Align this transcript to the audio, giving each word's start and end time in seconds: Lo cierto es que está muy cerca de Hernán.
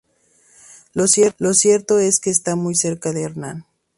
Lo 0.95 1.05
cierto 1.07 1.99
es 1.99 2.19
que 2.19 2.31
está 2.31 2.55
muy 2.55 2.73
cerca 2.73 3.11
de 3.11 3.21
Hernán. 3.21 3.67